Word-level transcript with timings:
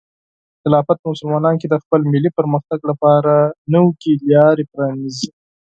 خلافت 0.61 0.97
به 1.01 1.07
مسلمانانو 1.13 1.61
ته 1.61 1.67
د 1.69 1.75
خپل 1.83 2.01
ملي 2.13 2.31
پرمختګ 2.37 2.79
لپاره 2.89 3.33
نوې 3.73 4.13
لارې 4.33 4.65
پرانیزي. 4.71 5.29